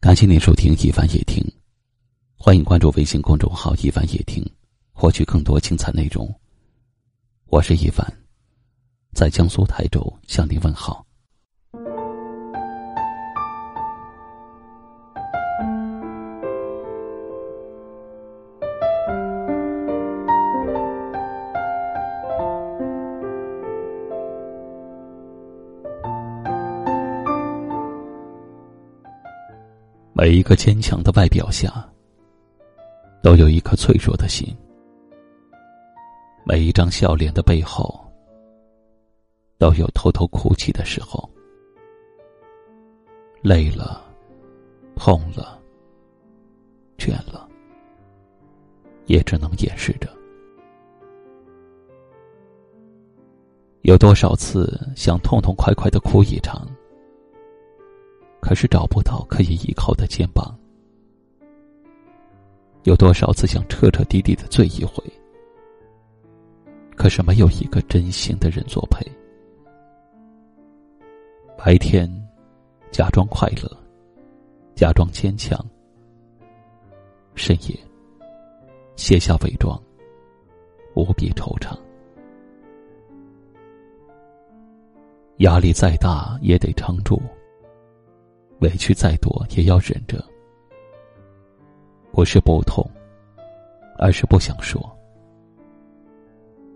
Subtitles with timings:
[0.00, 1.42] 感谢您收听《一凡夜听》，
[2.36, 4.48] 欢迎关注微信公众号“一凡夜听”，
[4.94, 6.32] 获取更多精彩内容。
[7.46, 8.06] 我是一凡，
[9.12, 11.04] 在江苏台州向您问好。
[30.20, 31.88] 每一个坚强的外表下，
[33.22, 34.48] 都有一颗脆弱的心；
[36.44, 38.04] 每一张笑脸的背后，
[39.58, 41.30] 都有偷偷哭泣的时候。
[43.42, 44.04] 累了，
[44.96, 45.56] 痛了，
[46.98, 47.48] 倦了，
[49.06, 50.10] 也只能掩饰着。
[53.82, 56.68] 有多少次想痛痛快快的哭一场？
[58.40, 60.56] 可是找不到可以依靠的肩膀，
[62.84, 65.02] 有多少次想彻彻底底的醉一回？
[66.96, 69.06] 可是没有一个真心的人作陪。
[71.56, 72.08] 白天
[72.90, 73.70] 假装快乐，
[74.74, 75.58] 假装坚强；
[77.34, 77.78] 深夜
[78.96, 79.80] 卸下伪装，
[80.94, 81.76] 无比惆怅。
[85.38, 87.20] 压力再大也得撑住。
[88.60, 90.22] 委屈再多也要忍着，
[92.12, 92.84] 不是不痛，
[93.96, 94.80] 而是不想说。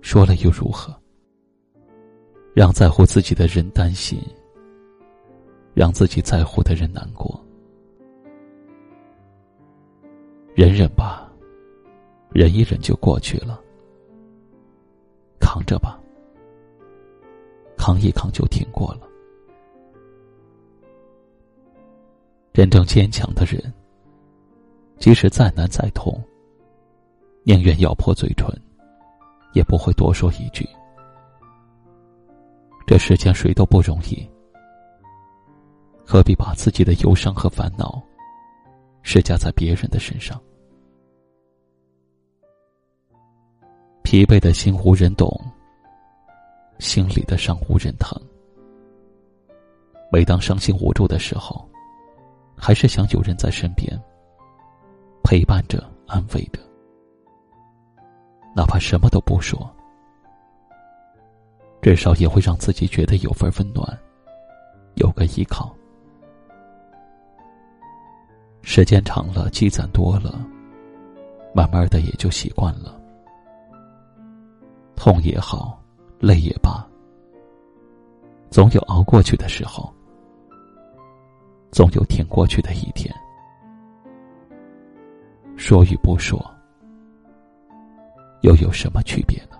[0.00, 0.94] 说了又如何？
[2.54, 4.18] 让在乎自己的人担心，
[5.74, 7.38] 让自己在乎的人难过。
[10.54, 11.30] 忍忍吧，
[12.30, 13.60] 忍一忍就过去了。
[15.38, 16.00] 扛着吧，
[17.76, 19.06] 扛一扛就挺过了。
[22.56, 23.60] 真正坚强的人，
[24.98, 26.18] 即使再难再痛，
[27.42, 28.48] 宁愿咬破嘴唇，
[29.52, 30.66] 也不会多说一句。
[32.86, 34.26] 这世间谁都不容易，
[36.02, 38.02] 何必把自己的忧伤和烦恼
[39.02, 40.40] 施加在别人的身上？
[44.02, 45.28] 疲惫的心无人懂，
[46.78, 48.18] 心里的伤无人疼。
[50.10, 51.62] 每当伤心无助的时候。
[52.56, 53.96] 还是想有人在身边，
[55.22, 56.60] 陪伴着、安慰着，
[58.54, 59.70] 哪怕什么都不说，
[61.82, 63.86] 至少也会让自己觉得有份温暖，
[64.94, 65.72] 有个依靠。
[68.62, 70.44] 时间长了，积攒多了，
[71.54, 73.00] 慢慢的也就习惯了。
[74.96, 75.80] 痛也好，
[76.18, 76.84] 累也罢，
[78.50, 79.94] 总有熬过去的时候。
[81.76, 83.14] 总有挺过去的一天。
[85.58, 86.42] 说与不说，
[88.40, 89.58] 又有什么区别呢？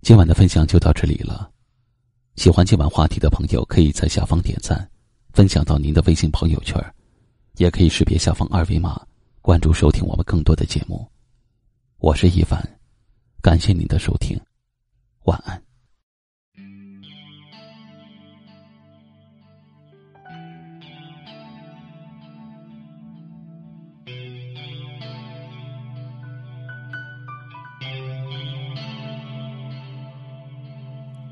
[0.00, 1.50] 今晚的分享就到这里了。
[2.36, 4.90] 喜欢今晚话题的朋友，可以在下方点赞，
[5.34, 6.82] 分享到您的微信朋友圈。
[7.58, 9.04] 也可以识别下方二维码，
[9.42, 11.04] 关注收听我们更多的节目。
[11.98, 12.62] 我是一凡，
[13.42, 14.40] 感谢您的收听，
[15.24, 15.60] 晚安。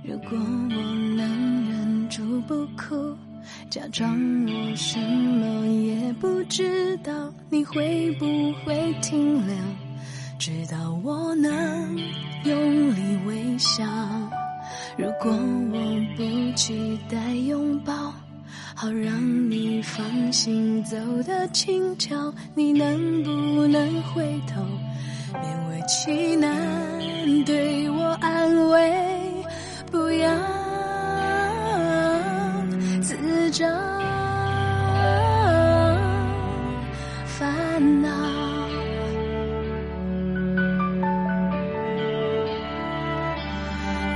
[0.03, 3.17] 如果我能忍住不哭。
[3.69, 4.17] 假装
[4.47, 7.13] 我什么也不知道，
[7.51, 8.25] 你会不
[8.65, 9.55] 会停留？
[10.39, 11.99] 直到我能
[12.45, 13.85] 用力微笑。
[14.97, 18.13] 如果我不期待拥抱，
[18.75, 24.63] 好让你放心走得轻巧，你能不能回头，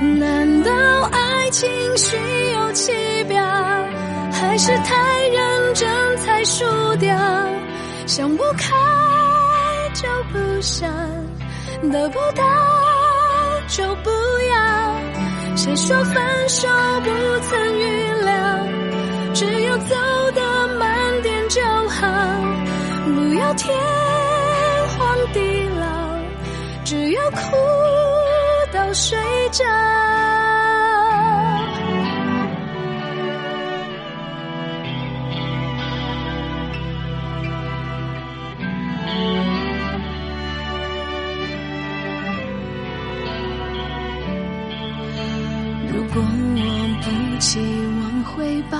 [0.01, 0.71] 难道
[1.11, 2.17] 爱情虚
[2.53, 2.91] 有其
[3.25, 3.39] 表，
[4.31, 6.65] 还是太认真才输
[6.95, 7.15] 掉？
[8.07, 8.73] 想不开
[9.93, 10.89] 就不想，
[11.91, 12.43] 得不到
[13.67, 14.09] 就不
[14.49, 15.55] 要。
[15.55, 16.67] 谁说分手
[17.03, 17.09] 不
[17.47, 18.33] 曾预料？
[19.35, 19.95] 只有走
[20.33, 22.07] 得慢点就好，
[23.05, 23.77] 不要天
[24.97, 25.85] 荒地老。
[26.83, 27.37] 只要哭
[28.73, 29.17] 到睡
[29.51, 29.63] 着。
[45.87, 46.59] 如果我
[47.01, 47.59] 不期
[47.99, 48.77] 望回报，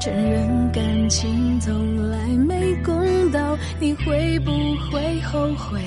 [0.00, 4.50] 承认感情从来没公道，你会不
[4.90, 5.80] 会后悔？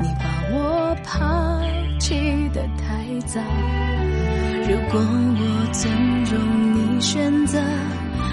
[0.00, 1.60] 你把我抛
[1.98, 2.62] 弃的
[3.28, 3.40] 早。
[4.68, 5.42] 如果我
[5.72, 6.38] 尊重
[6.74, 7.58] 你选择，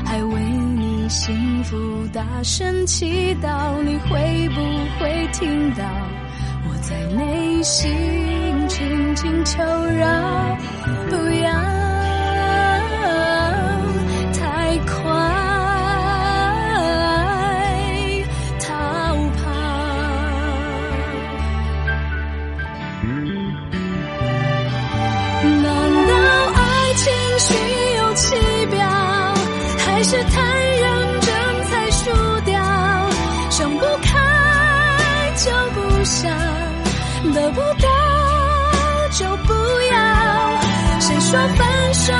[0.05, 0.39] 还为
[0.77, 1.75] 你幸福
[2.13, 4.61] 大声祈祷，你会不
[4.97, 5.83] 会听到
[6.67, 7.91] 我在内心
[8.67, 10.14] 轻轻求饶？
[30.15, 31.29] 是太认真
[31.65, 32.09] 才输
[32.45, 32.55] 掉？
[33.49, 34.13] 想不开
[35.35, 36.31] 就不想，
[37.33, 37.89] 得不到
[39.11, 39.53] 就不
[39.91, 39.93] 要。
[41.01, 42.13] 谁说分手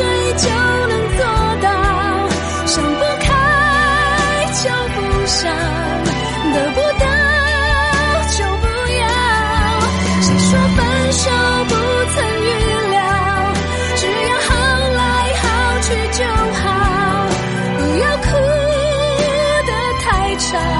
[0.00, 0.48] 谁就
[0.88, 1.20] 能做
[1.60, 1.66] 到
[2.64, 3.28] 想不开
[4.62, 5.52] 就不想
[6.54, 7.04] 得不到
[8.32, 8.66] 就不
[8.98, 9.04] 要
[10.22, 11.30] 谁说分手
[11.68, 11.74] 不
[12.14, 12.48] 曾预
[12.90, 12.96] 料
[13.96, 14.48] 只要好
[14.96, 15.00] 来
[15.42, 15.44] 好
[15.82, 15.88] 去
[16.18, 16.24] 就
[16.60, 16.64] 好
[17.78, 18.28] 不要哭
[19.66, 19.70] 得
[20.00, 20.79] 太长